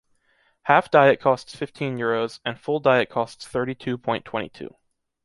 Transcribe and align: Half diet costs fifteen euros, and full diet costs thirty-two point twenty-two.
Half 0.63 0.89
diet 0.89 1.19
costs 1.19 1.55
fifteen 1.55 1.95
euros, 1.99 2.39
and 2.43 2.59
full 2.59 2.79
diet 2.79 3.07
costs 3.07 3.47
thirty-two 3.47 3.99
point 3.99 4.25
twenty-two. 4.25 4.73